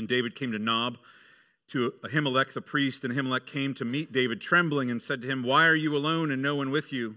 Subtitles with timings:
[0.00, 0.96] Then David came to Nob
[1.68, 5.42] to Ahimelech the priest, and Ahimelech came to meet David trembling and said to him,
[5.42, 7.16] Why are you alone and no one with you?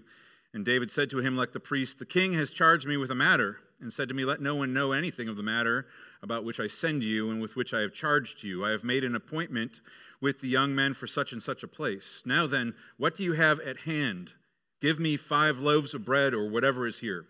[0.52, 3.56] And David said to Ahimelech the priest, The king has charged me with a matter,
[3.80, 5.86] and said to me, Let no one know anything of the matter
[6.22, 8.66] about which I send you and with which I have charged you.
[8.66, 9.80] I have made an appointment
[10.20, 12.22] with the young men for such and such a place.
[12.26, 14.34] Now then, what do you have at hand?
[14.82, 17.24] Give me five loaves of bread or whatever is here.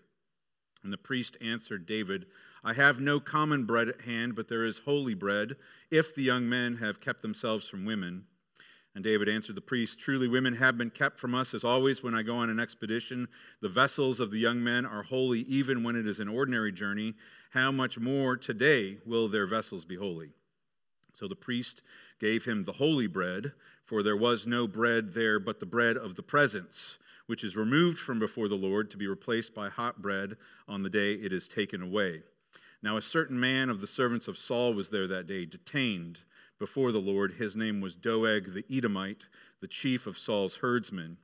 [0.82, 2.26] And the priest answered David,
[2.66, 5.56] I have no common bread at hand, but there is holy bread,
[5.90, 8.24] if the young men have kept themselves from women.
[8.94, 12.14] And David answered the priest, Truly, women have been kept from us, as always when
[12.14, 13.28] I go on an expedition.
[13.60, 17.14] The vessels of the young men are holy, even when it is an ordinary journey.
[17.50, 20.30] How much more today will their vessels be holy?
[21.12, 21.82] So the priest
[22.18, 23.52] gave him the holy bread,
[23.84, 27.98] for there was no bread there but the bread of the presence, which is removed
[27.98, 30.36] from before the Lord to be replaced by hot bread
[30.66, 32.22] on the day it is taken away.
[32.84, 36.20] Now, a certain man of the servants of Saul was there that day, detained
[36.58, 37.32] before the Lord.
[37.32, 39.24] His name was Doeg the Edomite,
[39.62, 41.16] the chief of Saul's herdsmen.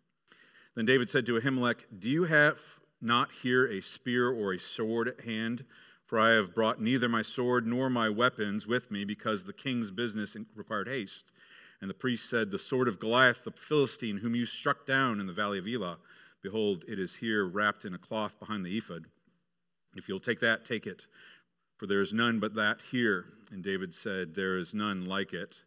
[0.74, 2.62] Then David said to Ahimelech, Do you have
[3.02, 5.66] not here a spear or a sword at hand?
[6.06, 9.90] For I have brought neither my sword nor my weapons with me, because the king's
[9.90, 11.30] business required haste.
[11.82, 15.26] And the priest said, The sword of Goliath the Philistine, whom you struck down in
[15.26, 15.98] the valley of Elah,
[16.40, 19.04] behold, it is here wrapped in a cloth behind the ephod.
[19.94, 21.06] If you'll take that, take it
[21.80, 23.24] for there is none but that here.
[23.50, 25.62] And David said, There is none like it.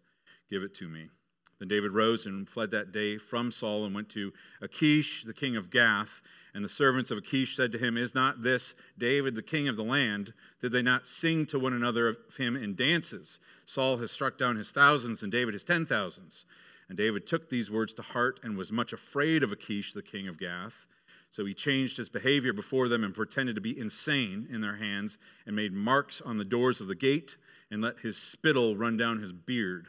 [0.48, 1.10] Give it to me.
[1.58, 5.58] Then David rose and fled that day from Saul and went to Achish, the king
[5.58, 6.22] of Gath.
[6.54, 9.76] And the servants of Achish said to him, Is not this David, the king of
[9.76, 10.36] the land?
[10.62, 13.40] Did they not sing to one another of him in dances?
[13.66, 16.46] Saul has struck down his thousands, and David his ten thousands.
[16.90, 20.28] And David took these words to heart and was much afraid of Achish, the king
[20.28, 20.86] of Gath.
[21.34, 25.18] So he changed his behavior before them and pretended to be insane in their hands
[25.48, 27.38] and made marks on the doors of the gate
[27.72, 29.88] and let his spittle run down his beard.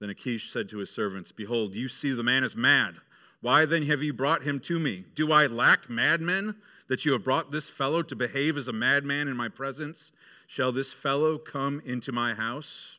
[0.00, 2.94] Then Achish said to his servants, Behold, you see the man is mad.
[3.42, 5.04] Why then have you brought him to me?
[5.14, 6.56] Do I lack madmen
[6.88, 10.12] that you have brought this fellow to behave as a madman in my presence?
[10.46, 12.98] Shall this fellow come into my house?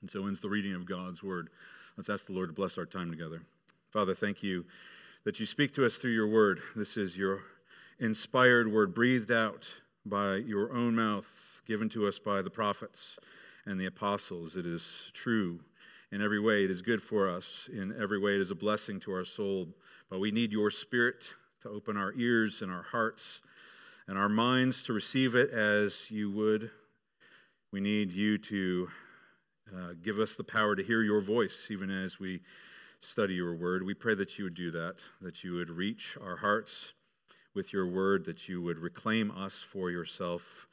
[0.00, 1.50] And so ends the reading of God's word.
[1.96, 3.42] Let's ask the Lord to bless our time together.
[3.92, 4.64] Father, thank you
[5.24, 6.60] that you speak to us through your word.
[6.74, 7.42] This is your
[7.98, 9.70] inspired word, breathed out
[10.06, 13.18] by your own mouth, given to us by the prophets
[13.66, 14.56] and the apostles.
[14.56, 15.60] It is true
[16.10, 16.64] in every way.
[16.64, 18.34] It is good for us in every way.
[18.34, 19.68] It is a blessing to our soul.
[20.08, 23.42] But we need your spirit to open our ears and our hearts
[24.08, 26.70] and our minds to receive it as you would.
[27.72, 28.88] We need you to
[29.76, 32.40] uh, give us the power to hear your voice, even as we
[33.00, 33.84] study your word.
[33.84, 36.92] We pray that you would do that, that you would reach our hearts
[37.54, 40.66] with your word, that you would reclaim us for yourself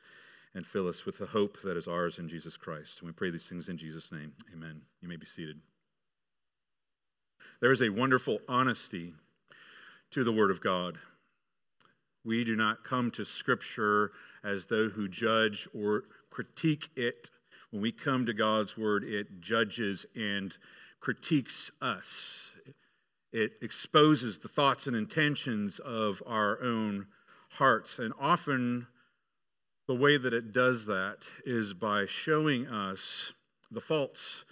[0.54, 3.00] and fill us with the hope that is ours in Jesus Christ.
[3.00, 4.34] And we pray these things in Jesus' name.
[4.54, 4.82] Amen.
[5.02, 5.60] You may be seated.
[7.62, 9.14] There is a wonderful honesty
[10.12, 10.98] to the Word of God.
[12.24, 14.12] We do not come to Scripture
[14.44, 17.30] as though who judge or critique it.
[17.72, 20.56] When we come to God's Word, it judges and
[21.07, 22.51] critiques us.
[23.31, 27.07] It exposes the thoughts and intentions of our own
[27.51, 27.97] hearts.
[27.97, 28.88] And often,
[29.88, 33.31] the way that it does that is by showing us
[33.72, 34.44] the faults,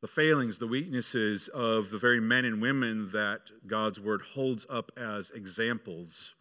[0.00, 4.90] the failings, the weaknesses of the very men and women that God's Word holds up
[4.96, 6.34] as examples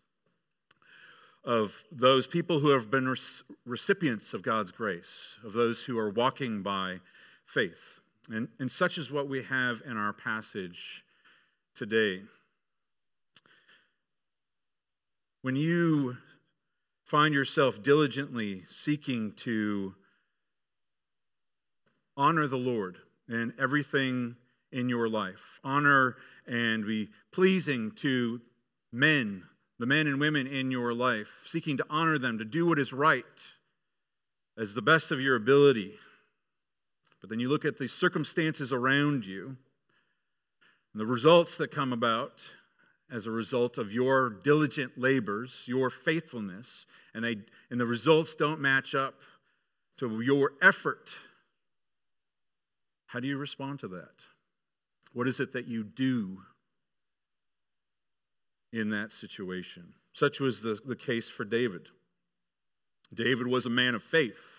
[1.44, 3.16] of those people who have been
[3.68, 7.02] recipients of God's grace, of those who are walking by
[7.46, 7.99] faith.
[8.30, 11.04] And, and such is what we have in our passage
[11.76, 12.22] today.
[15.42, 16.18] When you
[17.06, 19.96] find yourself diligently seeking to
[22.16, 22.98] honor the Lord
[23.28, 24.36] in everything
[24.72, 28.42] in your life, honor and be pleasing to
[28.92, 29.44] men,
[29.80, 32.94] the men and women in your life, seeking to honor them, to do what is
[32.94, 33.24] right
[34.56, 35.98] as the best of your ability
[37.20, 39.58] but then you look at the circumstances around you
[40.94, 42.42] and the results that come about
[43.12, 47.38] as a result of your diligent labors, your faithfulness, and, they,
[47.70, 49.16] and the results don't match up
[49.98, 51.10] to your effort.
[53.08, 54.24] How do you respond to that?
[55.14, 56.38] What is it that you do
[58.72, 59.94] in that situation?
[60.14, 61.90] Such was the, the case for David.
[63.14, 64.59] David was a man of faith.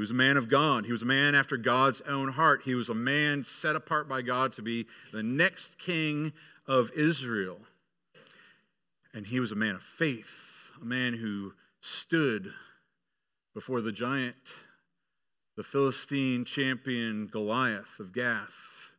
[0.00, 0.86] He was a man of God.
[0.86, 2.62] He was a man after God's own heart.
[2.64, 6.32] He was a man set apart by God to be the next king
[6.66, 7.58] of Israel.
[9.12, 11.52] And he was a man of faith, a man who
[11.82, 12.50] stood
[13.52, 14.54] before the giant,
[15.58, 18.94] the Philistine champion Goliath of Gath.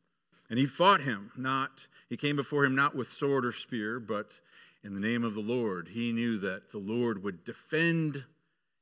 [0.52, 4.40] And he fought him, not, he came before him not with sword or spear, but
[4.84, 5.88] in the name of the Lord.
[5.88, 8.24] He knew that the Lord would defend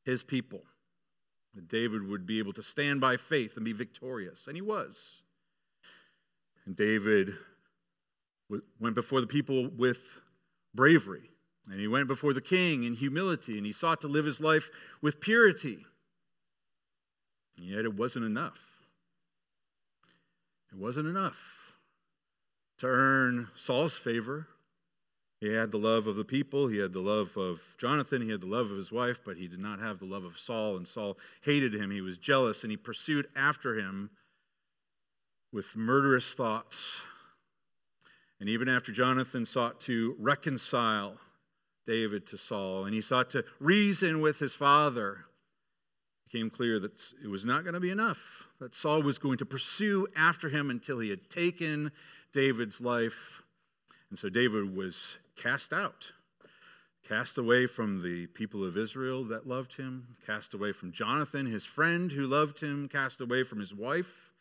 [0.03, 0.65] his people,
[1.55, 4.47] that David would be able to stand by faith and be victorious.
[4.47, 5.21] And he was.
[6.65, 7.33] And David
[8.79, 10.19] went before the people with
[10.75, 11.29] bravery.
[11.69, 14.71] And he went before the king in humility, and he sought to live his life
[15.01, 15.85] with purity.
[17.57, 18.59] And yet it wasn't enough.
[20.71, 21.73] It wasn't enough
[22.79, 24.47] to earn Saul's favor.
[25.39, 28.41] He had the love of the people, he had the love of Jonathan, he had
[28.41, 30.85] the love of his wife, but he did not have the love of Saul, and
[30.85, 31.91] Saul hated him.
[31.91, 34.09] He was jealous, and he pursued after him
[35.53, 37.01] with murderous thoughts.
[38.41, 41.17] And even after Jonathan sought to reconcile
[41.87, 45.25] David to Saul, and he sought to reason with his father,
[46.25, 49.37] it became clear that it was not going to be enough, that Saul was going
[49.37, 51.91] to pursue after him until he had taken
[52.33, 53.41] David's life.
[54.09, 56.11] And so David was cast out,
[57.07, 61.65] cast away from the people of Israel that loved him, cast away from Jonathan, his
[61.65, 64.31] friend who loved him, cast away from his wife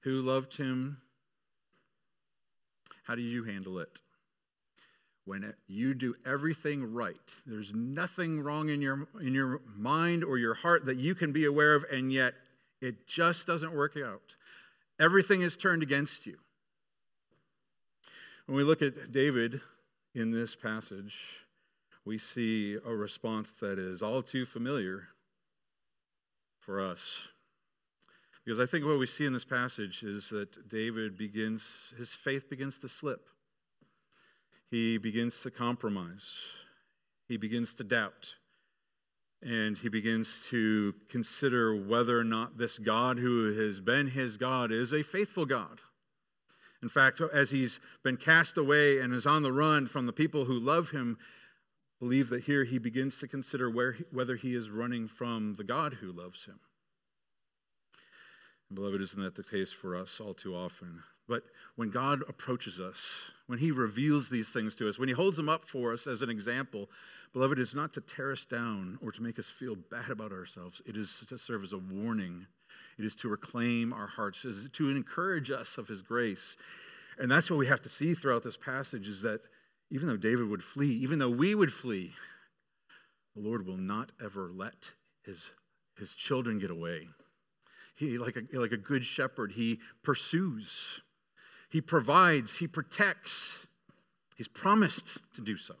[0.00, 0.98] who loved him.
[3.04, 4.00] How do you handle it?
[5.24, 10.54] When you do everything right, there's nothing wrong in your, in your mind or your
[10.54, 12.34] heart that you can be aware of, and yet
[12.80, 14.36] it just doesn't work out.
[14.98, 16.38] Everything is turned against you.
[18.48, 19.60] When we look at David
[20.14, 21.44] in this passage,
[22.06, 25.08] we see a response that is all too familiar
[26.58, 27.28] for us.
[28.42, 32.48] Because I think what we see in this passage is that David begins, his faith
[32.48, 33.28] begins to slip.
[34.70, 36.26] He begins to compromise.
[37.28, 38.34] He begins to doubt.
[39.42, 44.72] And he begins to consider whether or not this God who has been his God
[44.72, 45.82] is a faithful God.
[46.82, 50.44] In fact, as he's been cast away and is on the run from the people
[50.44, 51.18] who love him,
[51.98, 55.94] believe that here he begins to consider where, whether he is running from the God
[55.94, 56.60] who loves him.
[58.68, 61.02] And Beloved, isn't that the case for us all too often?
[61.28, 61.44] But
[61.76, 63.06] when God approaches us,
[63.46, 66.22] when He reveals these things to us, when He holds them up for us as
[66.22, 66.88] an example,
[67.32, 70.80] beloved, it's not to tear us down or to make us feel bad about ourselves.
[70.86, 72.46] It is to serve as a warning.
[72.98, 76.56] It is to reclaim our hearts, it is to encourage us of His grace.
[77.18, 79.40] And that's what we have to see throughout this passage is that
[79.90, 82.12] even though David would flee, even though we would flee,
[83.34, 84.92] the Lord will not ever let
[85.24, 85.50] His,
[85.96, 87.08] his children get away.
[87.94, 91.00] He, like a, like a good shepherd, he pursues,
[91.68, 93.66] he provides, he protects.
[94.36, 95.74] He's promised to do so.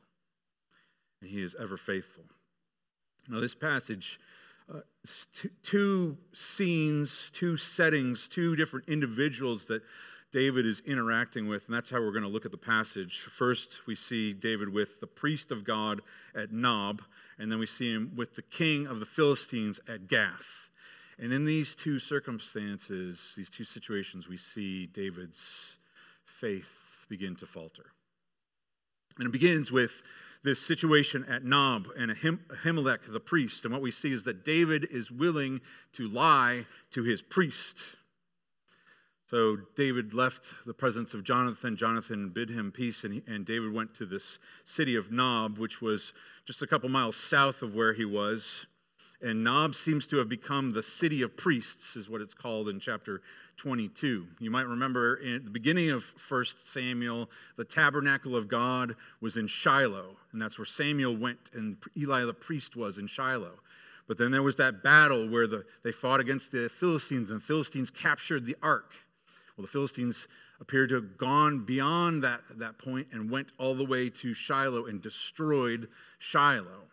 [1.20, 2.24] And he is ever faithful.
[3.28, 4.18] Now, this passage,
[5.62, 9.82] two scenes, two settings, two different individuals that
[10.30, 13.20] David is interacting with, and that's how we're going to look at the passage.
[13.20, 16.02] First, we see David with the priest of God
[16.34, 17.02] at Nob,
[17.38, 20.68] and then we see him with the king of the Philistines at Gath.
[21.18, 25.78] And in these two circumstances, these two situations, we see David's
[26.24, 27.86] faith begin to falter.
[29.18, 30.02] And it begins with
[30.44, 33.64] this situation at Nob and Ahimelech, the priest.
[33.64, 35.60] And what we see is that David is willing
[35.94, 37.96] to lie to his priest.
[39.28, 41.76] So David left the presence of Jonathan.
[41.76, 45.82] Jonathan bid him peace, and, he, and David went to this city of Nob, which
[45.82, 46.14] was
[46.46, 48.66] just a couple miles south of where he was.
[49.20, 52.80] And Nob seems to have become the city of priests, is what it's called in
[52.80, 53.20] chapter
[53.58, 54.26] 22.
[54.38, 59.46] You might remember in the beginning of 1 Samuel, the tabernacle of God was in
[59.46, 63.58] Shiloh, and that's where Samuel went, and Eli the priest was in Shiloh.
[64.06, 67.44] But then there was that battle where the, they fought against the Philistines, and the
[67.44, 68.94] Philistines captured the ark.
[69.56, 70.28] Well, the Philistines
[70.60, 74.86] appeared to have gone beyond that, that point and went all the way to Shiloh
[74.86, 75.88] and destroyed
[76.18, 76.86] Shiloh.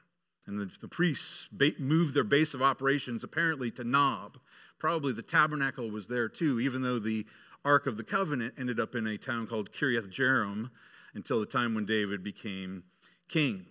[0.48, 1.48] And the, the priests
[1.80, 4.38] moved their base of operations apparently to Nob.
[4.86, 7.26] Probably the tabernacle was there too, even though the
[7.66, 10.70] Ark of the Covenant ended up in a town called Kiriath Jearim
[11.16, 12.84] until the time when David became
[13.28, 13.66] king.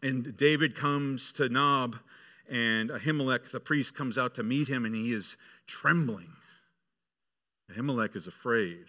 [0.00, 1.96] And David comes to Nob,
[2.48, 5.36] and Ahimelech, the priest, comes out to meet him, and he is
[5.66, 6.30] trembling.
[7.72, 8.84] Ahimelech is afraid.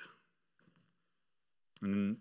[1.82, 2.18] And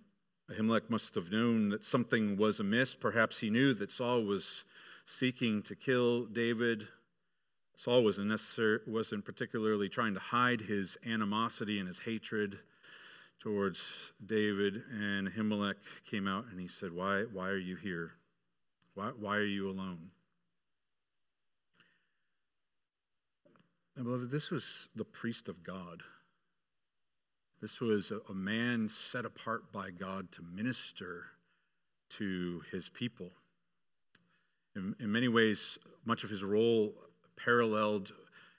[0.51, 2.95] Ahimelech must have known that something was amiss.
[2.95, 4.65] Perhaps he knew that Saul was
[5.05, 6.89] seeking to kill David.
[7.83, 12.61] Saul wasn't, necessar- wasn't particularly trying to hide his animosity and his hatred
[13.41, 14.85] towards David.
[14.93, 15.75] And Ahimelech
[16.09, 18.13] came out and he said, Why, why are you here?
[18.95, 19.99] Why, why are you alone?
[23.97, 26.05] And beloved, this was the priest of God.
[27.61, 31.25] This was a, a man set apart by God to minister
[32.11, 33.33] to his people.
[34.77, 36.95] In, in many ways, much of his role
[37.45, 38.13] paralleled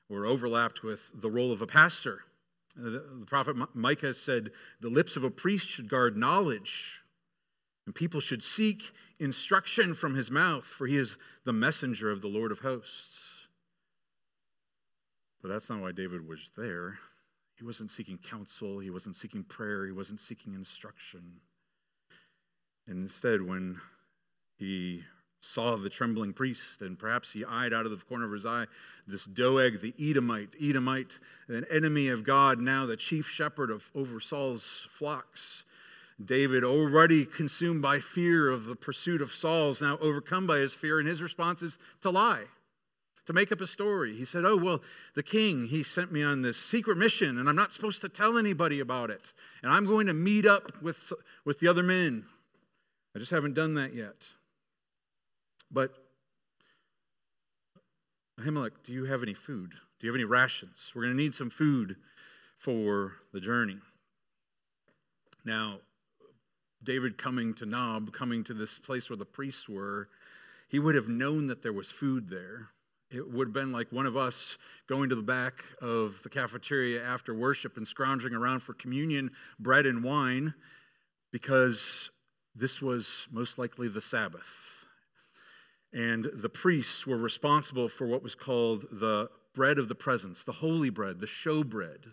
[0.09, 2.23] or overlapped with the role of a pastor.
[2.79, 7.03] Uh, the, the prophet Micah said, The lips of a priest should guard knowledge,
[7.85, 12.27] and people should seek instruction from his mouth, for he is the messenger of the
[12.27, 13.29] Lord of hosts.
[15.41, 16.97] But that's not why David was there.
[17.57, 21.21] He wasn't seeking counsel, he wasn't seeking prayer, he wasn't seeking instruction.
[22.87, 23.79] And instead, when
[24.57, 25.03] he
[25.43, 28.65] saw the trembling priest, and perhaps he eyed out of the corner of his eye
[29.05, 31.19] this Doeg, the Edomite, Edomite,
[31.49, 35.65] an enemy of God, now the chief shepherd of over Saul's flocks.
[36.23, 40.99] David, already consumed by fear of the pursuit of Saul's, now overcome by his fear,
[40.99, 42.45] and his response is to lie,
[43.25, 44.15] to make up a story.
[44.15, 44.81] He said, Oh, well,
[45.13, 48.37] the king, he sent me on this secret mission, and I'm not supposed to tell
[48.37, 49.33] anybody about it.
[49.61, 51.11] And I'm going to meet up with,
[51.43, 52.25] with the other men.
[53.13, 54.25] I just haven't done that yet.
[55.73, 55.91] But,
[58.39, 59.71] Ahimelech, do you have any food?
[59.71, 60.91] Do you have any rations?
[60.93, 61.95] We're going to need some food
[62.57, 63.79] for the journey.
[65.43, 65.79] Now,
[66.83, 70.09] David coming to Nob, coming to this place where the priests were,
[70.69, 72.69] he would have known that there was food there.
[73.09, 77.03] It would have been like one of us going to the back of the cafeteria
[77.03, 80.53] after worship and scrounging around for communion, bread, and wine,
[81.31, 82.11] because
[82.55, 84.82] this was most likely the Sabbath
[85.93, 90.51] and the priests were responsible for what was called the bread of the presence, the
[90.51, 92.07] holy bread, the show bread.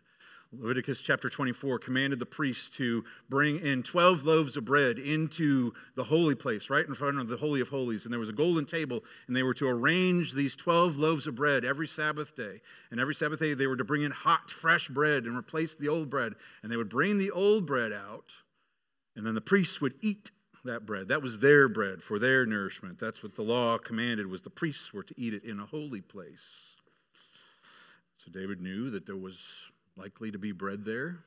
[0.53, 6.03] Leviticus chapter 24 commanded the priests to bring in 12 loaves of bread into the
[6.03, 8.05] holy place, right in front of the Holy of Holies.
[8.05, 11.37] And there was a golden table, and they were to arrange these 12 loaves of
[11.37, 12.61] bread every Sabbath day.
[12.91, 15.89] And every Sabbath day, they were to bring in hot, fresh bread and replace the
[15.89, 16.35] old bread.
[16.65, 18.33] And they would bring the old bread out,
[19.15, 20.33] and then the priests would eat
[20.64, 21.09] that bread.
[21.09, 22.99] That was their bread for their nourishment.
[22.99, 26.00] That's what the law commanded was the priests were to eat it in a holy
[26.00, 26.76] place.
[28.19, 29.40] So David knew that there was
[29.97, 31.19] likely to be bread there.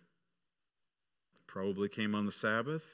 [1.48, 2.86] Probably came on the Sabbath.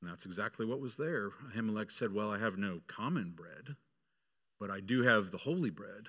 [0.00, 1.30] And that's exactly what was there.
[1.54, 3.76] Ahimelech said, Well, I have no common bread,
[4.60, 6.06] but I do have the holy bread,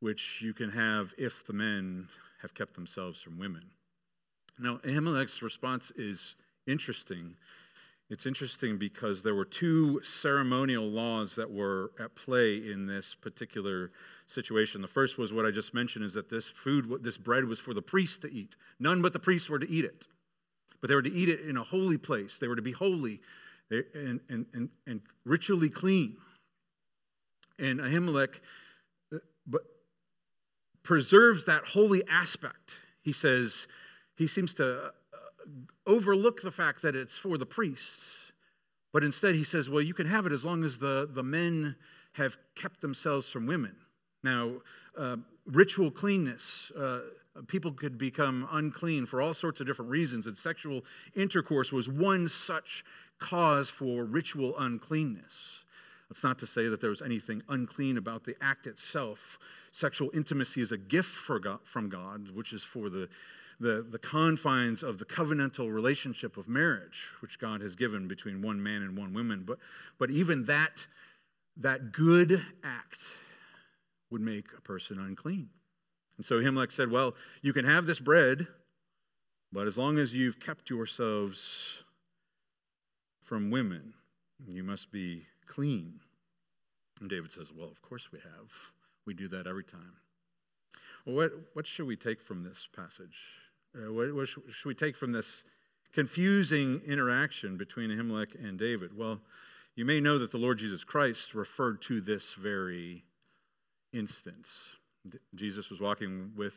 [0.00, 2.08] which you can have if the men
[2.40, 3.64] have kept themselves from women.
[4.58, 7.36] Now, Ahimelech's response is interesting
[8.10, 13.92] it's interesting because there were two ceremonial laws that were at play in this particular
[14.26, 14.82] situation.
[14.82, 17.72] The first was what I just mentioned is that this food, this bread was for
[17.72, 18.56] the priests to eat.
[18.78, 20.06] None but the priests were to eat it.
[20.80, 22.38] But they were to eat it in a holy place.
[22.38, 23.22] They were to be holy
[23.70, 26.16] and, and, and, and ritually clean.
[27.58, 28.40] And Ahimelech
[29.14, 29.62] uh, but
[30.82, 32.78] preserves that holy aspect.
[33.00, 33.66] He says,
[34.16, 34.92] he seems to
[35.86, 38.32] overlook the fact that it's for the priests,
[38.92, 41.76] but instead he says, well, you can have it as long as the, the men
[42.12, 43.74] have kept themselves from women.
[44.22, 44.52] Now,
[44.96, 47.00] uh, ritual cleanness, uh,
[47.46, 50.84] people could become unclean for all sorts of different reasons, and sexual
[51.14, 52.84] intercourse was one such
[53.18, 55.64] cause for ritual uncleanness.
[56.08, 59.38] That's not to say that there was anything unclean about the act itself.
[59.72, 63.08] Sexual intimacy is a gift God, from God, which is for the
[63.60, 68.62] the, the confines of the covenantal relationship of marriage, which God has given between one
[68.62, 69.44] man and one woman.
[69.46, 69.58] But,
[69.98, 70.86] but even that,
[71.56, 73.00] that good act
[74.10, 75.48] would make a person unclean.
[76.16, 78.46] And so Ahimelech said, Well, you can have this bread,
[79.52, 81.82] but as long as you've kept yourselves
[83.22, 83.94] from women,
[84.48, 86.00] you must be clean.
[87.00, 88.52] And David says, Well, of course we have.
[89.06, 89.94] We do that every time.
[91.04, 93.18] Well, what, what should we take from this passage?
[93.76, 95.42] Uh, what, what, should we take from this
[95.92, 98.96] confusing interaction between Ahimelech and David?
[98.96, 99.20] Well,
[99.74, 103.02] you may know that the Lord Jesus Christ referred to this very
[103.92, 104.76] instance.
[105.34, 106.54] Jesus was walking with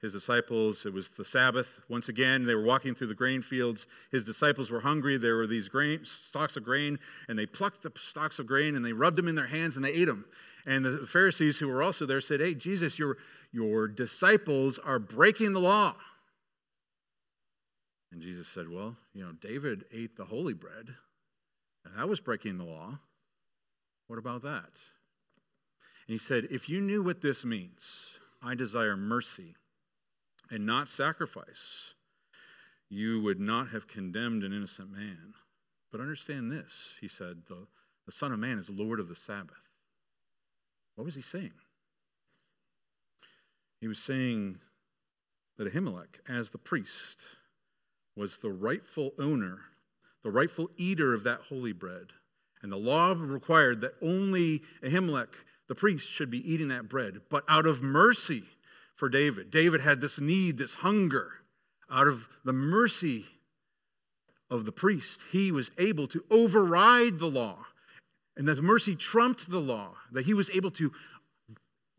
[0.00, 0.86] his disciples.
[0.86, 1.80] It was the Sabbath.
[1.90, 3.86] Once again, they were walking through the grain fields.
[4.10, 5.18] His disciples were hungry.
[5.18, 6.98] There were these grain, stalks of grain,
[7.28, 9.84] and they plucked the stalks of grain and they rubbed them in their hands and
[9.84, 10.24] they ate them.
[10.66, 13.18] And the Pharisees who were also there said, Hey, Jesus, your,
[13.52, 15.94] your disciples are breaking the law.
[18.12, 20.94] And Jesus said, Well, you know, David ate the holy bread,
[21.84, 22.98] and that was breaking the law.
[24.06, 24.80] What about that?
[26.06, 29.56] And he said, If you knew what this means, I desire mercy
[30.50, 31.94] and not sacrifice,
[32.88, 35.34] you would not have condemned an innocent man.
[35.90, 37.66] But understand this, he said, the,
[38.04, 39.56] the Son of Man is Lord of the Sabbath.
[40.94, 41.52] What was he saying?
[43.80, 44.58] He was saying
[45.58, 47.22] that Ahimelech, as the priest,
[48.16, 49.58] was the rightful owner,
[50.22, 52.06] the rightful eater of that holy bread.
[52.62, 55.34] And the law required that only Ahimelech,
[55.68, 57.20] the priest, should be eating that bread.
[57.28, 58.44] But out of mercy
[58.94, 61.32] for David, David had this need, this hunger.
[61.90, 63.26] Out of the mercy
[64.50, 67.66] of the priest, he was able to override the law.
[68.36, 70.92] And that mercy trumped the law, that he was able to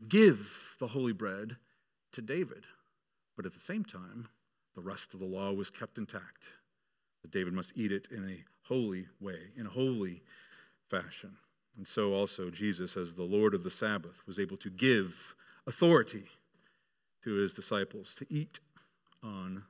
[0.06, 1.56] give the holy bread
[2.12, 2.64] to David.
[3.36, 4.28] But at the same time,
[4.78, 6.52] the rest of the law was kept intact.
[7.22, 10.22] That David must eat it in a holy way, in a holy
[10.88, 11.36] fashion.
[11.76, 15.34] And so also Jesus, as the Lord of the Sabbath, was able to give
[15.66, 16.26] authority
[17.24, 18.60] to his disciples to eat
[19.24, 19.64] on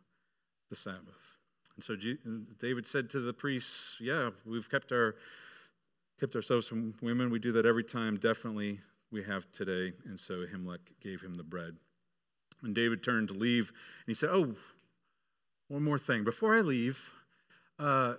[0.68, 1.38] the Sabbath.
[1.76, 1.96] And so
[2.58, 5.14] David said to the priests, Yeah, we've kept, our,
[6.20, 7.30] kept ourselves from women.
[7.30, 8.18] We do that every time.
[8.18, 9.94] Definitely we have today.
[10.04, 11.78] And so Ahimelech gave him the bread.
[12.62, 14.54] And David turned to leave, and he said, Oh,
[15.68, 16.24] one more thing.
[16.24, 17.10] Before I leave,
[17.78, 18.14] uh,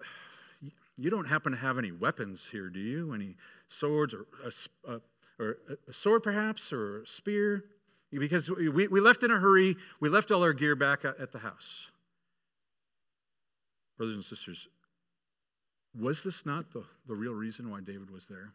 [0.97, 3.13] you don't happen to have any weapons here, do you?
[3.13, 3.35] Any
[3.67, 5.01] swords or a, a,
[5.39, 7.65] or a sword, perhaps, or a spear?
[8.11, 9.75] Because we, we left in a hurry.
[9.99, 11.91] We left all our gear back at the house.
[13.97, 14.67] Brothers and sisters,
[15.99, 18.53] was this not the, the real reason why David was there?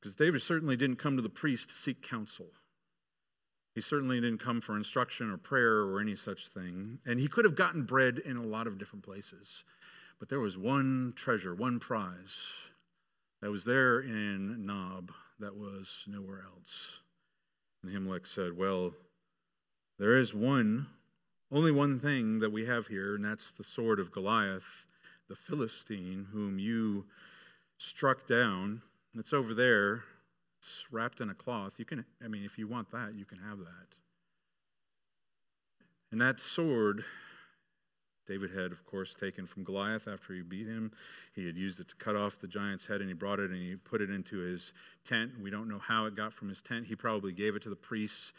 [0.00, 2.46] Because David certainly didn't come to the priest to seek counsel.
[3.78, 6.98] He certainly didn't come for instruction or prayer or any such thing.
[7.06, 9.62] And he could have gotten bread in a lot of different places.
[10.18, 12.42] But there was one treasure, one prize
[13.40, 16.98] that was there in Nob that was nowhere else.
[17.84, 18.94] And Ahimelech said, Well,
[19.96, 20.88] there is one,
[21.52, 24.88] only one thing that we have here, and that's the sword of Goliath,
[25.28, 27.06] the Philistine, whom you
[27.76, 28.82] struck down.
[29.16, 30.02] It's over there.
[30.90, 31.78] Wrapped in a cloth.
[31.78, 33.94] You can, I mean, if you want that, you can have that.
[36.10, 37.04] And that sword,
[38.26, 40.92] David had, of course, taken from Goliath after he beat him.
[41.34, 43.60] He had used it to cut off the giant's head, and he brought it and
[43.60, 44.72] he put it into his
[45.04, 45.32] tent.
[45.40, 46.86] We don't know how it got from his tent.
[46.86, 48.32] He probably gave it to the priests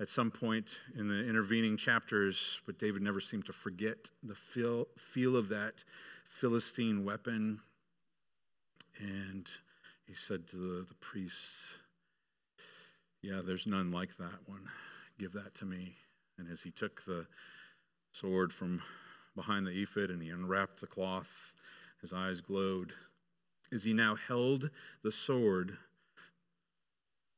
[0.00, 4.88] at some point in the intervening chapters, but David never seemed to forget the feel,
[4.96, 5.84] feel of that
[6.26, 7.60] Philistine weapon.
[8.98, 9.48] And
[10.06, 11.78] he said to the, the priests,
[13.22, 14.68] Yeah, there's none like that one.
[15.18, 15.96] Give that to me.
[16.38, 17.26] And as he took the
[18.12, 18.82] sword from
[19.34, 21.54] behind the ephod and he unwrapped the cloth,
[22.00, 22.92] his eyes glowed.
[23.72, 24.70] As he now held
[25.02, 25.78] the sword,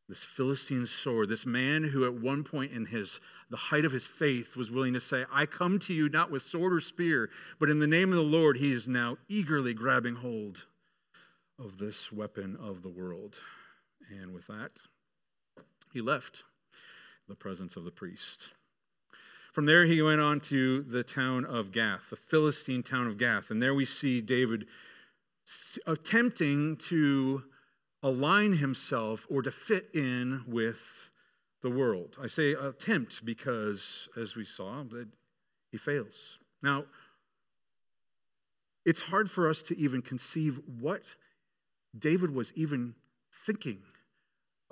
[0.09, 4.07] this Philistine sword, this man who at one point in his the height of his
[4.07, 7.71] faith was willing to say, I come to you not with sword or spear, but
[7.71, 10.67] in the name of the Lord, he is now eagerly grabbing hold
[11.59, 13.38] of this weapon of the world.
[14.11, 14.81] And with that,
[15.92, 16.45] he left
[17.29, 18.53] the presence of the priest.
[19.53, 23.51] From there, he went on to the town of Gath, the Philistine town of Gath.
[23.51, 24.66] And there we see David
[25.87, 27.42] attempting to
[28.03, 31.11] align himself or to fit in with
[31.62, 32.16] the world.
[32.23, 35.09] I say attempt because, as we saw, that
[35.73, 36.38] he fails.
[36.62, 36.85] Now,
[38.85, 41.03] it's hard for us to even conceive what
[41.99, 42.95] David was even
[43.45, 43.83] thinking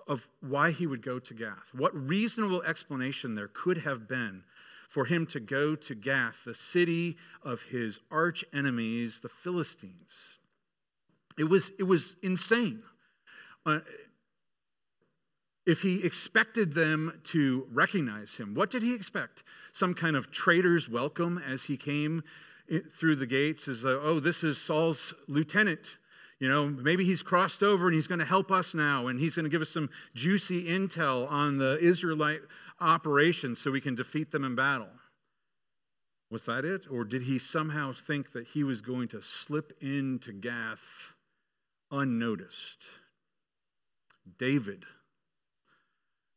[0.06, 1.70] of why he would go to Gath.
[1.72, 4.44] What reasonable explanation there could have been
[4.88, 10.38] for him to go to Gath, the city of his arch enemies, the Philistines.
[11.38, 12.82] It was, it was insane.
[13.66, 13.80] Uh,
[15.66, 19.42] if he expected them to recognize him, what did he expect?
[19.72, 22.22] Some kind of traitor's welcome as he came
[22.90, 25.96] through the gates, as though, oh, this is Saul's lieutenant
[26.44, 29.34] you know, maybe he's crossed over and he's going to help us now, and he's
[29.34, 32.42] going to give us some juicy intel on the Israelite
[32.82, 34.90] operation so we can defeat them in battle.
[36.30, 36.84] Was that it?
[36.90, 41.14] Or did he somehow think that he was going to slip into Gath
[41.90, 42.84] unnoticed?
[44.38, 44.84] David,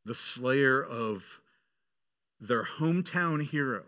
[0.05, 1.41] the slayer of
[2.39, 3.83] their hometown hero,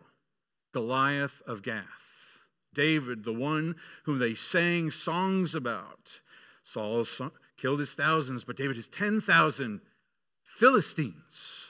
[0.73, 2.08] Goliath of Gath
[2.79, 6.21] David, the one whom they sang songs about.
[6.63, 7.05] Saul
[7.57, 9.81] killed his thousands, but David his 10,000
[10.43, 11.65] Philistines.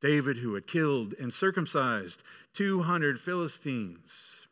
[0.00, 4.48] David, who had killed and circumcised 200 Philistines.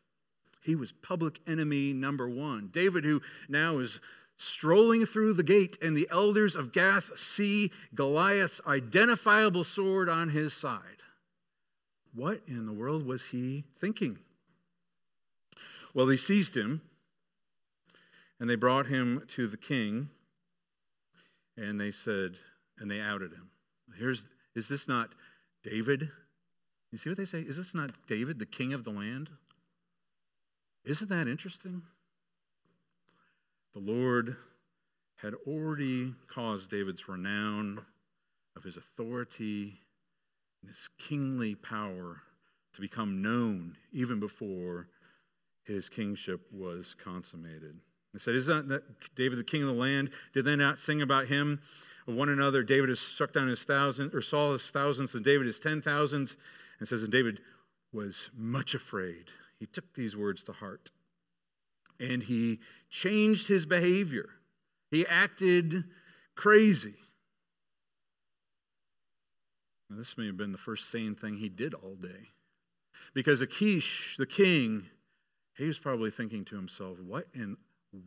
[0.63, 2.69] He was public enemy number one.
[2.71, 3.99] David, who now is
[4.37, 10.53] strolling through the gate, and the elders of Gath see Goliath's identifiable sword on his
[10.53, 11.03] side.
[12.13, 14.19] What in the world was he thinking?
[15.97, 16.81] Well, they seized him
[18.39, 20.09] and they brought him to the king
[21.57, 22.37] and they said,
[22.77, 23.49] and they outed him.
[23.97, 25.15] Here's Is this not
[25.63, 26.11] David?
[26.91, 27.41] You see what they say?
[27.41, 29.31] Is this not David, the king of the land?
[30.85, 31.81] Isn't that interesting?
[33.73, 34.35] The Lord
[35.15, 37.83] had already caused David's renown
[38.55, 39.81] of his authority
[40.61, 42.21] and his kingly power
[42.75, 44.89] to become known even before
[45.67, 47.77] his kingship was consummated.
[48.13, 48.81] They said, Is that
[49.15, 50.11] David the king of the land?
[50.33, 51.59] Did they not sing about him
[52.07, 52.63] of one another?
[52.63, 56.37] David has struck down his thousands, or Saul his thousands, and David his ten thousands.
[56.79, 57.41] And says, And David
[57.91, 59.25] was much afraid.
[59.59, 60.91] He took these words to heart.
[61.99, 64.29] And he changed his behavior.
[64.89, 65.83] He acted
[66.35, 66.93] crazy.
[69.89, 72.29] Now, this may have been the first sane thing he did all day.
[73.13, 74.85] Because Achish, the king,
[75.57, 77.57] he was probably thinking to himself, what in,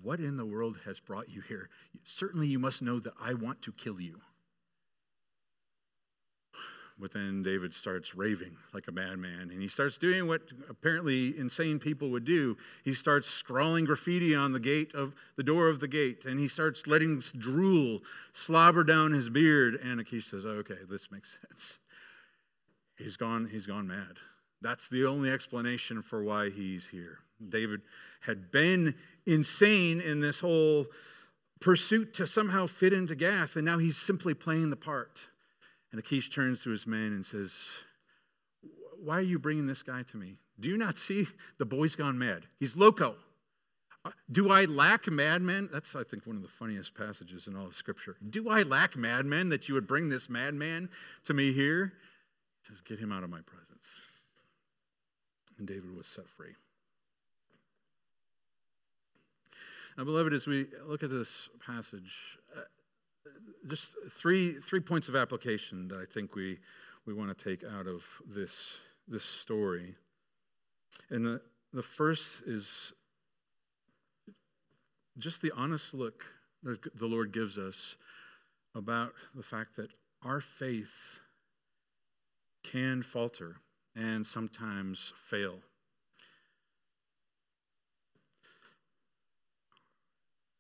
[0.03, 1.69] what in the world has brought you here?
[2.05, 4.21] Certainly you must know that I want to kill you.
[6.97, 11.79] But then David starts raving like a madman, and he starts doing what apparently insane
[11.79, 12.59] people would do.
[12.85, 16.47] He starts scrawling graffiti on the gate of the door of the gate, and he
[16.47, 18.01] starts letting drool
[18.35, 19.77] slobber down his beard.
[19.83, 21.79] And Achish says, oh, "Okay, this makes sense.
[22.97, 23.49] He's gone.
[23.51, 24.19] He's gone mad.
[24.61, 27.83] That's the only explanation for why he's here." David
[28.20, 28.94] had been
[29.26, 30.87] insane in this whole
[31.61, 35.29] pursuit to somehow fit into Gath, and now he's simply playing the part.
[35.92, 37.55] And Achish turns to his men and says,
[39.03, 40.37] Why are you bringing this guy to me?
[40.59, 41.26] Do you not see
[41.59, 42.46] the boy's gone mad?
[42.59, 43.16] He's loco.
[44.05, 45.68] Uh, do I lack madmen?
[45.70, 48.16] That's, I think, one of the funniest passages in all of Scripture.
[48.31, 50.88] Do I lack madmen that you would bring this madman
[51.24, 51.92] to me here?
[52.66, 54.00] Just get him out of my presence.
[55.59, 56.55] And David was set free.
[60.01, 62.61] Now, beloved, as we look at this passage, uh,
[63.67, 66.59] just three, three points of application that I think we,
[67.05, 69.95] we want to take out of this, this story.
[71.11, 71.43] And the,
[71.75, 72.95] the first is
[75.19, 76.25] just the honest look
[76.63, 77.97] that the Lord gives us
[78.75, 79.91] about the fact that
[80.25, 81.21] our faith
[82.65, 83.57] can falter
[83.95, 85.59] and sometimes fail.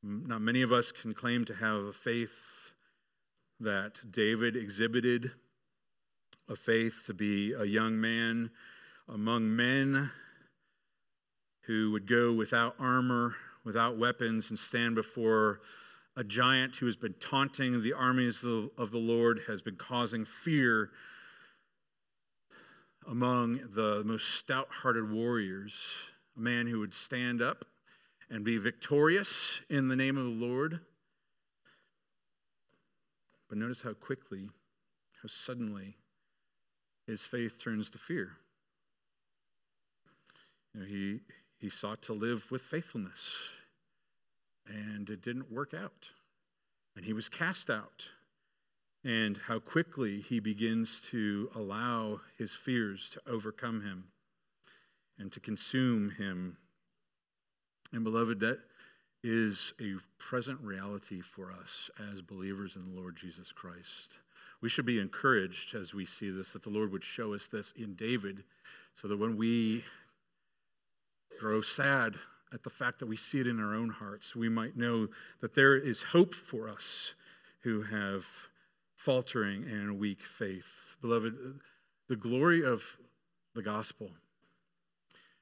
[0.04, 2.72] Mm, now, many of us can claim to have a faith
[3.60, 5.30] that David exhibited,
[6.48, 8.50] a faith to be a young man
[9.08, 10.10] among men
[11.64, 13.34] who would go without armor,
[13.64, 15.60] without weapons, and stand before
[16.16, 20.90] a giant who has been taunting the armies of the Lord, has been causing fear
[23.06, 25.74] among the most stout hearted warriors,
[26.36, 27.66] a man who would stand up
[28.30, 30.80] and be victorious in the name of the Lord.
[33.48, 34.48] But notice how quickly,
[35.20, 35.96] how suddenly
[37.06, 38.36] his faith turns to fear.
[40.72, 41.20] You know, he,
[41.58, 43.34] he sought to live with faithfulness,
[44.66, 46.10] and it didn't work out.
[46.94, 48.08] And he was cast out.
[49.02, 54.04] And how quickly he begins to allow his fears to overcome him
[55.18, 56.58] and to consume him
[57.92, 58.58] and beloved, that
[59.22, 64.20] is a present reality for us as believers in the Lord Jesus Christ.
[64.62, 67.72] We should be encouraged as we see this that the Lord would show us this
[67.76, 68.44] in David
[68.94, 69.84] so that when we
[71.38, 72.16] grow sad
[72.52, 75.08] at the fact that we see it in our own hearts, we might know
[75.40, 77.14] that there is hope for us
[77.60, 78.26] who have
[78.94, 80.96] faltering and weak faith.
[81.00, 81.34] Beloved,
[82.08, 82.82] the glory of
[83.54, 84.10] the gospel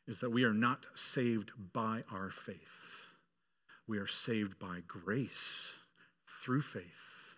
[0.09, 3.15] is that we are not saved by our faith.
[3.87, 5.75] We are saved by grace
[6.27, 7.37] through faith.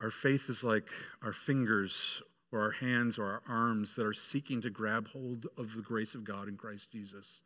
[0.00, 0.88] Our faith is like
[1.22, 2.20] our fingers
[2.52, 6.14] or our hands or our arms that are seeking to grab hold of the grace
[6.14, 7.42] of God in Christ Jesus.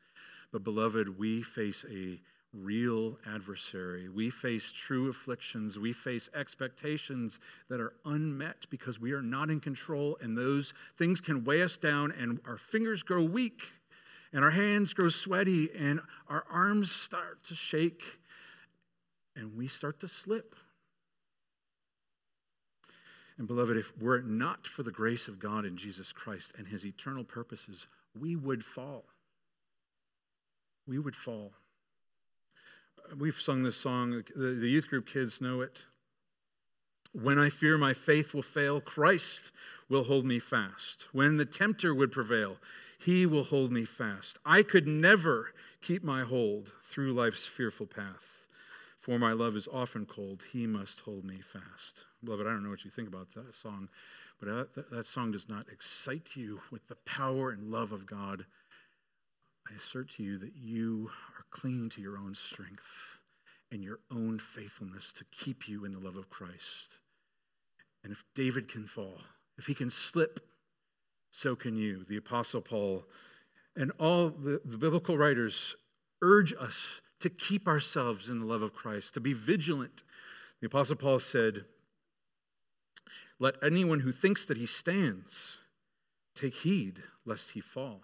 [0.50, 2.18] But, beloved, we face a
[2.52, 4.08] real adversary.
[4.08, 5.78] We face true afflictions.
[5.78, 11.20] We face expectations that are unmet because we are not in control, and those things
[11.20, 13.62] can weigh us down, and our fingers grow weak,
[14.32, 18.02] and our hands grow sweaty, and our arms start to shake,
[19.36, 20.54] and we start to slip.
[23.36, 26.66] And, beloved, if were it not for the grace of God in Jesus Christ and
[26.66, 27.86] his eternal purposes,
[28.18, 29.04] we would fall.
[30.86, 31.52] We would fall.
[33.16, 35.86] We've sung this song, the, the youth group kids know it.
[37.12, 39.50] When I fear my faith will fail, Christ
[39.88, 41.06] will hold me fast.
[41.12, 42.58] When the tempter would prevail,
[42.98, 44.38] he will hold me fast.
[44.44, 48.46] I could never keep my hold through life's fearful path,
[48.98, 50.44] for my love is often cold.
[50.52, 52.04] He must hold me fast.
[52.22, 53.88] Beloved, I don't know what you think about that song,
[54.40, 58.06] but uh, that, that song does not excite you with the power and love of
[58.06, 58.44] God.
[59.70, 63.18] I assert to you that you are clinging to your own strength
[63.70, 67.00] and your own faithfulness to keep you in the love of Christ.
[68.02, 69.20] And if David can fall,
[69.58, 70.40] if he can slip,
[71.30, 72.04] so can you.
[72.08, 73.04] The Apostle Paul
[73.76, 75.76] and all the, the biblical writers
[76.22, 80.02] urge us to keep ourselves in the love of Christ, to be vigilant.
[80.60, 81.64] The Apostle Paul said,
[83.38, 85.58] Let anyone who thinks that he stands
[86.34, 88.00] take heed lest he fall.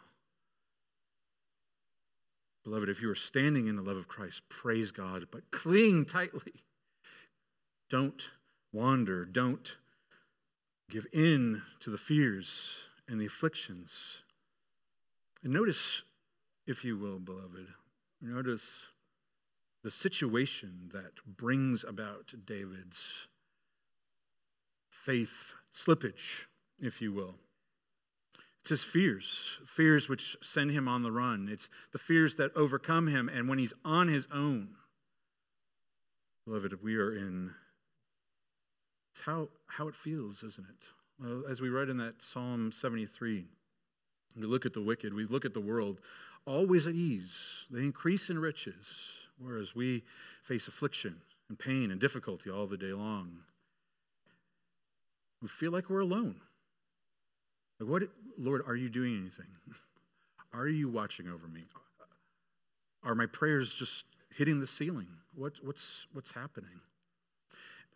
[2.65, 6.65] Beloved, if you are standing in the love of Christ, praise God, but cling tightly.
[7.91, 8.31] Don't
[8.73, 9.27] wander.
[9.27, 9.77] Don't
[10.91, 12.75] give in to the fears
[13.07, 14.23] and the afflictions.
[15.43, 16.03] And notice,
[16.67, 17.67] if you will, beloved,
[18.23, 18.87] notice
[19.83, 23.29] the situation that brings about David's
[24.89, 26.47] faith slippage,
[26.81, 27.35] if you will.
[28.65, 31.51] It's his fears, fears which send him on the run.
[31.53, 34.69] It's the fears that overcome him, and when he's on his own,
[36.47, 37.51] beloved, we are in.
[39.13, 41.47] It's how, how it feels, isn't it?
[41.47, 43.45] As we read in that Psalm 73,
[44.35, 46.01] we look at the wicked, we look at the world,
[46.47, 47.67] always at ease.
[47.71, 50.05] They increase in riches, whereas we
[50.43, 51.17] face affliction
[51.51, 53.41] and pain and difficulty all the day long.
[55.43, 56.41] We feel like we're alone.
[57.79, 58.03] Like, what,
[58.39, 59.47] Lord, are you doing anything?
[60.53, 61.65] Are you watching over me?
[63.03, 64.05] Are my prayers just
[64.37, 65.09] hitting the ceiling?
[65.35, 66.81] What, what's, what's happening?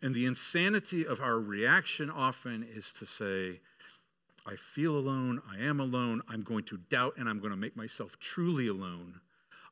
[0.03, 3.61] And the insanity of our reaction often is to say,
[4.47, 7.77] I feel alone, I am alone, I'm going to doubt, and I'm going to make
[7.77, 9.21] myself truly alone.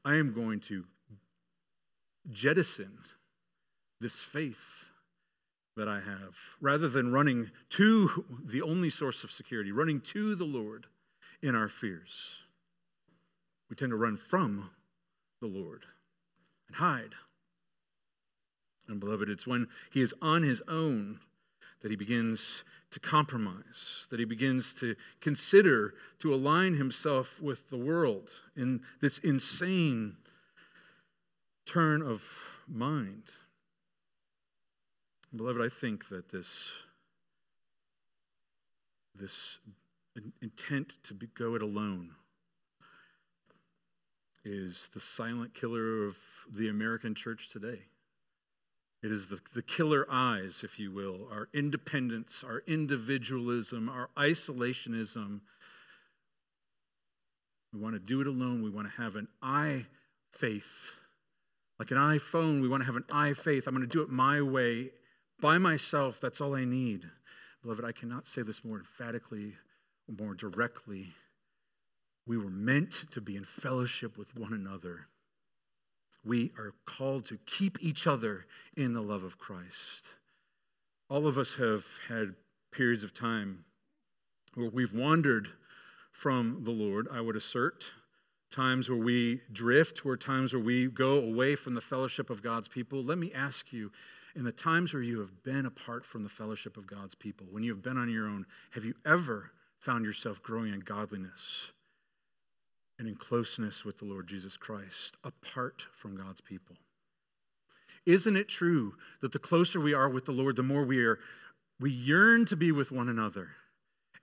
[0.05, 0.85] I am going to
[2.31, 2.99] jettison
[4.01, 4.87] this faith
[5.77, 10.45] that I have, rather than running to the only source of security, running to the
[10.45, 10.87] Lord
[11.43, 12.37] in our fears.
[13.69, 14.71] We tend to run from
[15.41, 15.85] the Lord
[16.69, 17.15] and hide.
[18.89, 21.21] And beloved, it's when he is on his own
[21.81, 27.77] that he begins to compromise, that he begins to consider to align himself with the
[27.77, 30.17] world in this insane
[31.67, 32.27] turn of
[32.67, 33.25] mind.
[35.37, 36.71] Beloved, I think that this,
[39.15, 39.59] this
[40.41, 42.13] intent to be, go it alone
[44.45, 46.17] is the silent killer of
[46.51, 47.81] the American church today.
[49.03, 55.41] It is the, the killer eyes, if you will, our independence, our individualism, our isolationism.
[57.75, 58.63] We want to do it alone.
[58.63, 59.85] We want to have an I
[60.31, 60.99] faith.
[61.79, 63.67] Like an iPhone, we want to have an I faith.
[63.67, 64.93] I'm going to do it my way
[65.41, 67.05] by myself, that's all I need.
[67.63, 69.55] Beloved, I cannot say this more emphatically
[70.09, 71.09] or more directly.
[72.27, 75.07] We were meant to be in fellowship with one another.
[76.25, 78.47] We are called to keep each other
[78.77, 80.05] in the love of Christ.
[81.09, 82.35] All of us have had
[82.73, 83.65] periods of time
[84.55, 85.49] where we've wandered
[86.11, 87.93] from the Lord, I would assert.
[88.51, 92.69] Times where we drift, where times where we go away from the fellowship of God's
[92.69, 93.05] people.
[93.05, 93.93] Let me ask you
[94.37, 97.63] in the times where you have been apart from the fellowship of God's people, when
[97.63, 101.73] you have been on your own, have you ever found yourself growing in godliness
[102.99, 106.77] and in closeness with the Lord Jesus Christ apart from God's people?
[108.05, 111.19] Isn't it true that the closer we are with the Lord, the more we are
[111.81, 113.51] we yearn to be with one another.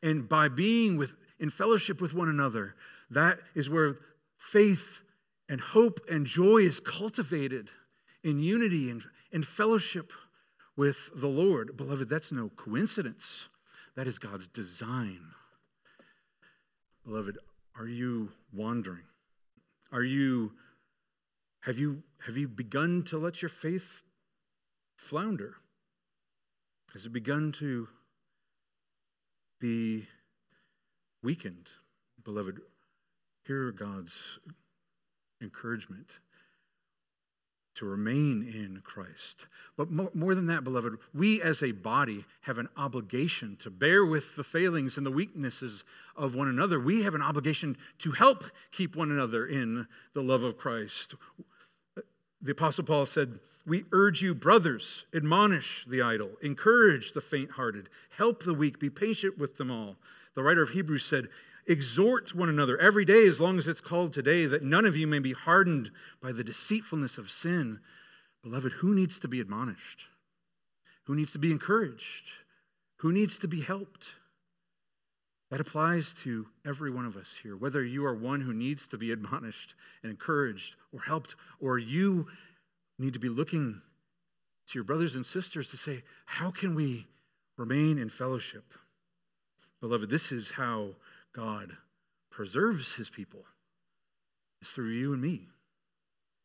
[0.02, 2.76] And by being with in fellowship with one another,
[3.12, 3.96] that is where
[4.38, 5.02] faith
[5.50, 7.70] and hope and joy is cultivated
[8.24, 10.14] in unity and, and fellowship
[10.78, 11.76] with the Lord.
[11.76, 13.50] Beloved, that's no coincidence.
[13.96, 15.22] That is God's design.
[17.06, 17.38] Beloved,
[17.78, 19.04] are you wandering?
[19.92, 20.54] Are you
[21.62, 24.04] have you have you begun to let your faith
[24.96, 25.56] flounder?
[26.94, 27.88] Has it begun to
[29.60, 30.08] be
[31.24, 31.70] weakened?
[32.24, 32.60] Beloved,
[33.46, 34.40] hear God's
[35.42, 36.20] encouragement
[37.76, 39.48] to remain in Christ.
[39.76, 44.06] But more, more, than that, beloved, we as a body have an obligation to bear
[44.06, 45.84] with the failings and the weaknesses
[46.16, 46.80] of one another.
[46.80, 51.16] We have an obligation to help keep one another in the love of Christ.
[52.42, 57.90] The Apostle Paul said, We urge you, brothers, admonish the idle, encourage the faint hearted,
[58.18, 59.96] help the weak, be patient with them all.
[60.36, 61.30] The writer of Hebrews said,
[61.68, 65.08] Exhort one another every day, as long as it's called today, that none of you
[65.08, 67.80] may be hardened by the deceitfulness of sin.
[68.44, 70.08] Beloved, who needs to be admonished?
[71.04, 72.30] who needs to be encouraged,
[72.98, 74.16] who needs to be helped.
[75.52, 78.98] That applies to every one of us here, whether you are one who needs to
[78.98, 82.28] be admonished and encouraged or helped, or you
[82.98, 83.82] need to be looking
[84.68, 87.06] to your brothers and sisters to say, How can we
[87.58, 88.64] remain in fellowship?
[89.80, 90.96] Beloved, this is how
[91.34, 91.72] God
[92.30, 93.46] preserves his people.
[94.62, 95.48] It's through you and me.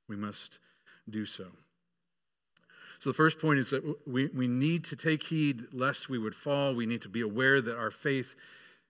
[0.09, 0.61] We must
[1.09, 1.47] do so.
[2.99, 6.35] So, the first point is that we, we need to take heed lest we would
[6.35, 6.75] fall.
[6.75, 8.35] We need to be aware that our faith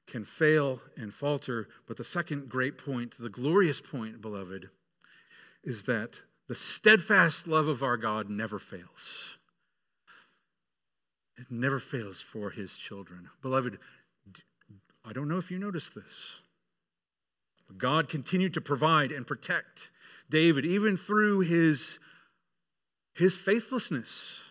[0.06, 1.68] can fail and falter.
[1.86, 4.70] But the second great point, the glorious point, beloved,
[5.62, 9.36] is that the steadfast love of our God never fails.
[11.36, 13.28] It never fails for his children.
[13.42, 13.78] Beloved,
[15.08, 16.36] I don't know if you noticed this.
[17.78, 19.90] God continued to provide and protect
[20.28, 21.98] David even through his,
[23.14, 24.42] his faithlessness.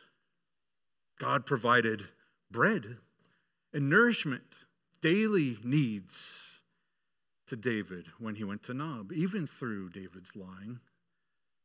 [1.19, 2.01] God provided
[2.49, 2.97] bread
[3.71, 4.59] and nourishment,
[4.99, 6.43] daily needs
[7.45, 10.79] to David when he went to Nob, even through David's lying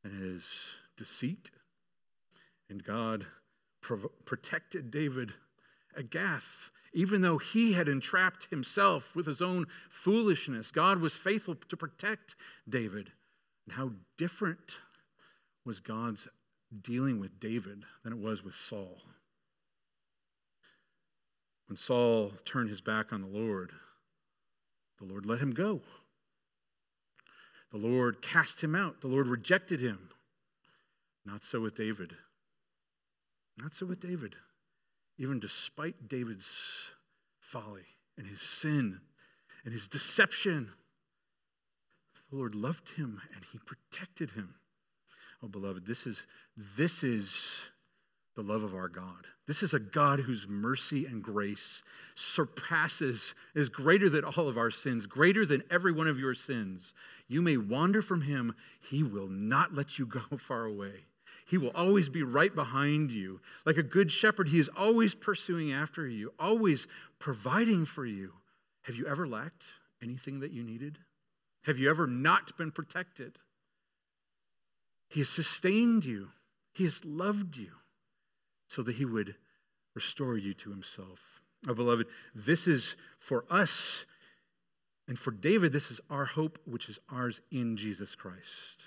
[0.05, 0.44] and his
[0.98, 1.50] deceit.
[2.68, 3.24] And God
[4.24, 5.33] protected David
[5.96, 11.55] at Gath even though he had entrapped himself with his own foolishness, God was faithful
[11.55, 12.37] to protect
[12.68, 13.11] David.
[13.66, 14.76] And how different
[15.64, 16.28] was God's
[16.83, 18.98] dealing with David than it was with Saul?
[21.68, 23.72] When Saul turned his back on the Lord,
[24.98, 25.81] the Lord let him go.
[27.70, 29.00] The Lord cast him out.
[29.00, 30.11] The Lord rejected him.
[31.24, 32.14] Not so with David.
[33.57, 34.37] Not so with David
[35.22, 36.90] even despite David's
[37.38, 37.87] folly
[38.18, 39.00] and his sin
[39.64, 40.68] and his deception.
[42.30, 44.56] The Lord loved him and he protected him.
[45.40, 46.26] Oh, beloved, this is,
[46.76, 47.61] this is
[48.35, 49.26] the love of our God.
[49.46, 51.85] This is a God whose mercy and grace
[52.16, 56.94] surpasses, is greater than all of our sins, greater than every one of your sins.
[57.28, 61.04] You may wander from him, he will not let you go far away.
[61.52, 63.42] He will always be right behind you.
[63.66, 66.86] Like a good shepherd, He is always pursuing after you, always
[67.18, 68.32] providing for you.
[68.84, 69.66] Have you ever lacked
[70.02, 70.98] anything that you needed?
[71.64, 73.38] Have you ever not been protected?
[75.10, 76.28] He has sustained you,
[76.72, 77.72] He has loved you
[78.68, 79.34] so that He would
[79.94, 81.42] restore you to Himself.
[81.68, 84.06] Oh, beloved, this is for us
[85.06, 88.84] and for David, this is our hope, which is ours in Jesus Christ.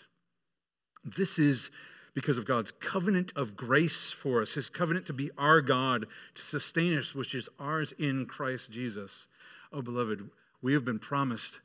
[1.04, 1.69] This is
[2.15, 6.41] because of God's covenant of grace for us, his covenant to be our God, to
[6.41, 9.28] sustain us, which is ours in Christ Jesus.
[9.71, 10.28] Oh, beloved,
[10.62, 11.60] we have been promised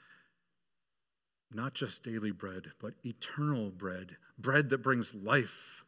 [1.52, 5.84] not just daily bread, but eternal bread, bread that brings life.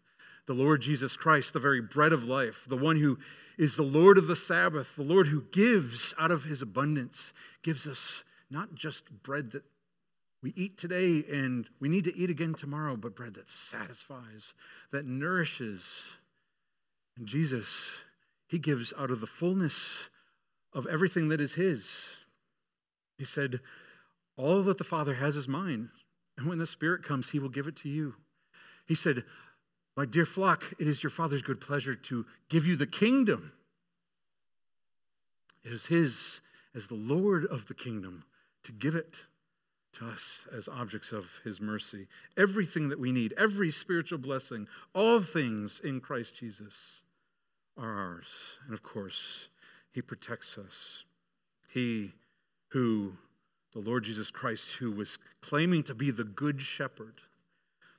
[0.47, 3.19] The Lord Jesus Christ, the very bread of life, the one who
[3.59, 7.87] is the Lord of the Sabbath, the Lord who gives out of his abundance, gives
[7.87, 9.65] us not just bread that
[10.43, 14.55] we eat today and we need to eat again tomorrow, but bread that satisfies,
[14.91, 16.11] that nourishes.
[17.17, 17.87] And Jesus,
[18.49, 20.11] He gives out of the fullness
[20.73, 21.97] of everything that is His.
[23.19, 23.61] He said,
[24.37, 25.91] All that the Father has is mine,
[26.37, 28.15] and when the Spirit comes, He will give it to you.
[28.87, 29.23] He said,
[29.97, 33.53] My dear flock, it is your Father's good pleasure to give you the kingdom.
[35.65, 36.41] It is His
[36.75, 38.25] as the Lord of the kingdom
[38.65, 39.25] to give it
[39.95, 42.07] to us as objects of his mercy.
[42.37, 47.03] Everything that we need, every spiritual blessing, all things in Christ Jesus
[47.77, 48.27] are ours.
[48.65, 49.49] And of course,
[49.93, 51.05] he protects us.
[51.69, 52.13] He
[52.69, 53.13] who,
[53.73, 57.21] the Lord Jesus Christ, who was claiming to be the good shepherd,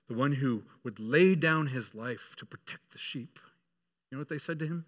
[0.07, 3.39] the one who would lay down his life to protect the sheep.
[4.09, 4.85] You know what they said to him?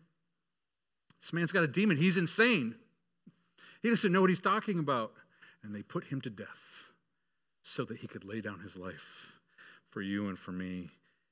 [1.21, 1.97] This man's got a demon.
[1.97, 2.75] He's insane.
[3.81, 5.13] He doesn't know what he's talking about.
[5.63, 6.84] And they put him to death
[7.67, 9.33] so that he could lay down his life
[9.89, 10.87] for you and for me.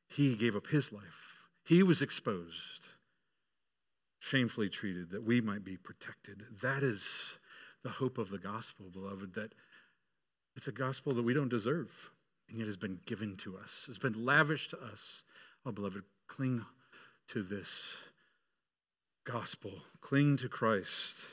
[0.09, 1.43] He gave up his life.
[1.63, 2.81] He was exposed,
[4.19, 6.43] shamefully treated, that we might be protected.
[6.61, 7.37] That is
[7.83, 9.53] the hope of the gospel, beloved, that
[10.55, 12.11] it's a gospel that we don't deserve,
[12.49, 15.23] and yet has been given to us, has been lavished to us.
[15.67, 16.65] Oh, beloved, cling
[17.27, 17.95] to this
[19.23, 21.25] gospel, cling to Christ,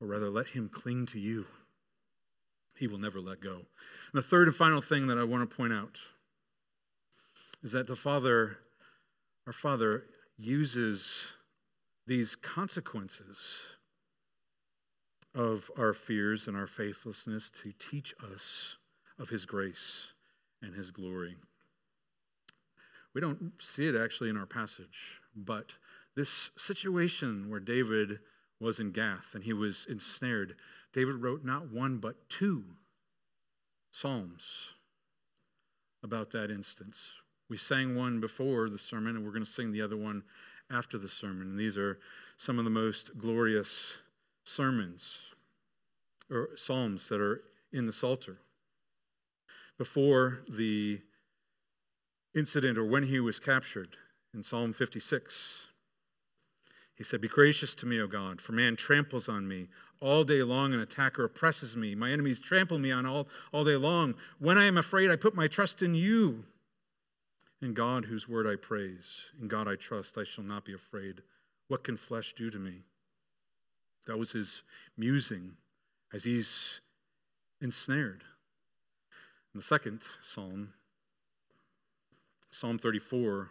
[0.00, 1.46] or rather, let him cling to you.
[2.78, 3.54] He will never let go.
[3.54, 5.98] And the third and final thing that I want to point out
[7.62, 8.58] is that the Father,
[9.46, 10.04] our Father,
[10.36, 11.32] uses
[12.06, 13.36] these consequences
[15.34, 18.76] of our fears and our faithlessness to teach us
[19.18, 20.12] of His grace
[20.62, 21.36] and His glory.
[23.14, 25.72] We don't see it actually in our passage, but
[26.14, 28.20] this situation where David
[28.60, 30.56] was in Gath and he was ensnared,
[30.98, 32.64] David wrote not one but two
[33.92, 34.70] Psalms
[36.02, 37.12] about that instance.
[37.48, 40.24] We sang one before the sermon, and we're going to sing the other one
[40.72, 41.50] after the sermon.
[41.50, 42.00] And these are
[42.36, 44.00] some of the most glorious
[44.42, 45.20] sermons
[46.32, 48.38] or psalms that are in the Psalter.
[49.78, 51.00] Before the
[52.34, 53.96] incident or when he was captured
[54.34, 55.68] in Psalm 56,
[56.98, 59.68] he said, Be gracious to me, O God, for man tramples on me.
[60.00, 61.94] All day long, an attacker oppresses me.
[61.94, 64.16] My enemies trample me on all, all day long.
[64.40, 66.44] When I am afraid, I put my trust in you.
[67.62, 71.22] In God, whose word I praise, in God I trust, I shall not be afraid.
[71.68, 72.82] What can flesh do to me?
[74.06, 74.64] That was his
[74.96, 75.52] musing
[76.12, 76.80] as he's
[77.60, 78.24] ensnared.
[79.52, 80.72] And the second psalm,
[82.50, 83.50] Psalm 34,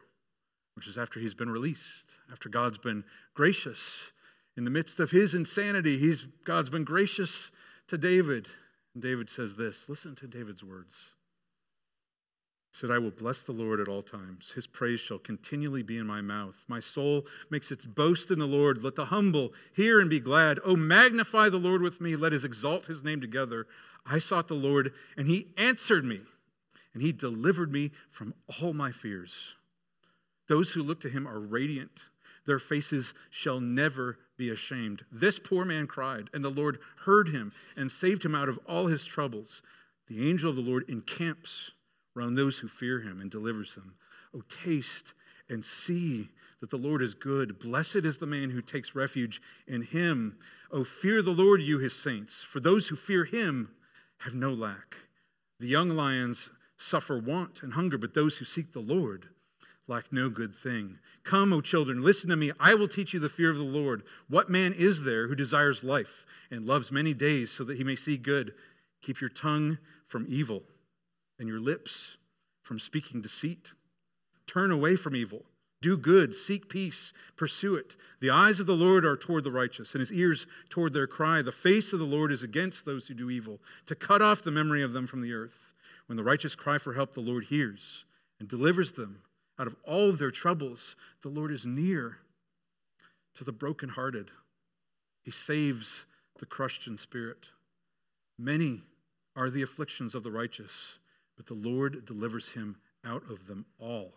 [0.78, 3.04] which is after he's been released, after God's been
[3.34, 4.12] gracious
[4.58, 7.52] in the midst of his insanity, he's, God's been gracious
[7.88, 8.48] to David.
[8.94, 11.14] And David says this listen to David's words.
[12.72, 14.52] He said, I will bless the Lord at all times.
[14.52, 16.64] His praise shall continually be in my mouth.
[16.68, 18.84] My soul makes its boast in the Lord.
[18.84, 20.60] Let the humble hear and be glad.
[20.64, 22.16] Oh, magnify the Lord with me.
[22.16, 23.66] Let us exalt his name together.
[24.06, 26.22] I sought the Lord, and he answered me,
[26.94, 29.56] and he delivered me from all my fears.
[30.48, 32.06] Those who look to him are radiant.
[32.46, 35.04] Their faces shall never be ashamed.
[35.12, 38.88] This poor man cried, and the Lord heard him and saved him out of all
[38.88, 39.62] his troubles.
[40.08, 41.72] The angel of the Lord encamps
[42.16, 43.96] around those who fear him and delivers them.
[44.34, 45.14] Oh, taste
[45.50, 46.30] and see
[46.60, 47.60] that the Lord is good.
[47.60, 50.38] Blessed is the man who takes refuge in him.
[50.72, 53.70] Oh, fear the Lord, you his saints, for those who fear him
[54.20, 54.98] have no lack.
[55.60, 59.28] The young lions suffer want and hunger, but those who seek the Lord
[59.88, 61.00] lack no good thing.
[61.24, 62.52] Come, O children, listen to me.
[62.60, 64.04] I will teach you the fear of the Lord.
[64.28, 67.96] What man is there who desires life and loves many days so that he may
[67.96, 68.54] see good?
[69.02, 69.78] Keep your tongue
[70.08, 70.64] from evil
[71.40, 72.18] and your lips
[72.64, 73.74] from speaking deceit.
[74.46, 75.46] Turn away from evil.
[75.82, 77.96] Do good, seek peace, pursue it.
[78.20, 81.44] The eyes of the Lord are toward the righteous, and his ears toward their cry.
[81.44, 84.50] The face of the Lord is against those who do evil, to cut off the
[84.50, 85.76] memory of them from the earth.
[86.08, 88.06] When the righteous cry for help, the Lord hears
[88.40, 89.22] and delivers them
[89.60, 90.96] out of all their troubles.
[91.22, 92.18] The Lord is near
[93.36, 94.32] to the brokenhearted,
[95.24, 96.06] he saves
[96.40, 97.50] the crushed in spirit.
[98.40, 98.82] Many
[99.36, 100.98] are the afflictions of the righteous
[101.38, 104.12] but the Lord delivers him out of them all.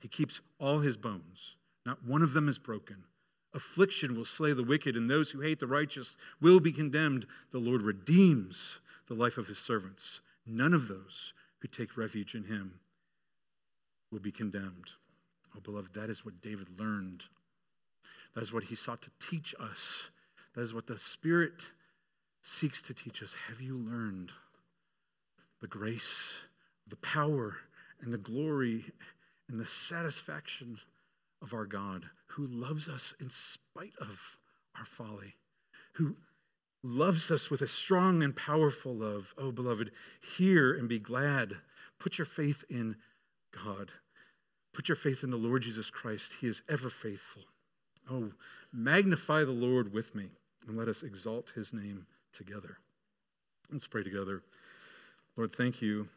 [0.00, 3.04] He keeps all his bones, not one of them is broken.
[3.52, 7.26] Affliction will slay the wicked, and those who hate the righteous will be condemned.
[7.50, 10.20] The Lord redeems the life of his servants.
[10.46, 12.80] None of those who take refuge in him
[14.14, 14.92] will be condemned.
[15.54, 17.24] Oh, beloved, that is what David learned.
[18.34, 20.08] That is what he sought to teach us.
[20.54, 21.64] That is what the Spirit
[22.40, 23.36] seeks to teach us.
[23.48, 24.32] Have you learned?
[25.64, 26.42] the grace,
[26.88, 27.56] the power,
[28.02, 28.84] and the glory
[29.48, 30.78] and the satisfaction
[31.40, 34.38] of our God who loves us in spite of
[34.78, 35.36] our folly,
[35.94, 36.16] who
[36.82, 39.32] loves us with a strong and powerful love.
[39.38, 39.90] Oh, beloved,
[40.36, 41.54] hear and be glad.
[41.98, 42.96] Put your faith in
[43.64, 43.90] God.
[44.74, 46.34] Put your faith in the Lord Jesus Christ.
[46.40, 47.42] He is ever faithful.
[48.10, 48.30] Oh,
[48.72, 50.26] magnify the Lord with me
[50.66, 52.76] and let us exalt his name together.
[53.72, 54.42] Let's pray together.
[55.36, 56.08] Lord, thank you.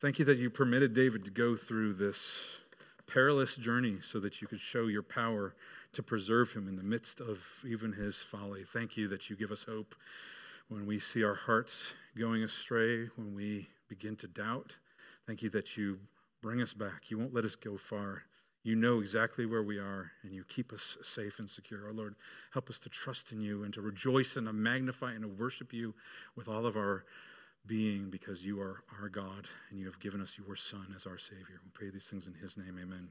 [0.00, 2.58] Thank you that you permitted David to go through this
[3.06, 5.54] perilous journey so that you could show your power
[5.92, 8.64] to preserve him in the midst of even his folly.
[8.64, 9.94] Thank you that you give us hope
[10.68, 14.76] when we see our hearts going astray, when we begin to doubt.
[15.26, 15.98] Thank you that you
[16.42, 17.10] bring us back.
[17.10, 18.22] You won't let us go far.
[18.64, 21.86] You know exactly where we are, and you keep us safe and secure.
[21.86, 22.14] Our Lord,
[22.52, 25.72] help us to trust in you and to rejoice and to magnify and to worship
[25.72, 25.94] you
[26.36, 27.04] with all of our
[27.66, 31.18] being because you are our God and you have given us your Son as our
[31.18, 31.60] Savior.
[31.64, 32.78] We pray these things in His name.
[32.80, 33.08] Amen.